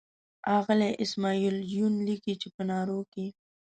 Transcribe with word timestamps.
ښاغلی 0.45 0.91
اسماعیل 1.03 1.57
یون 1.75 1.93
لیکي 2.07 2.33
چې 2.41 2.47
په 2.55 2.61
نارو 2.69 2.99
کې. 3.13 3.25